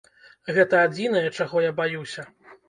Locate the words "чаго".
1.37-1.63